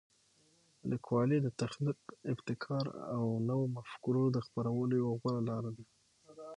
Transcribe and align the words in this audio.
لیکوالی 0.91 1.37
د 1.41 1.47
تخلیق، 1.61 1.99
ابتکار 2.31 2.85
او 3.15 3.23
نوو 3.49 3.65
مفکورو 3.75 4.23
د 4.31 4.37
خپرولو 4.45 4.93
یوه 5.01 5.13
غوره 5.21 5.41
لاره 5.49 5.71
ده. 5.77 5.83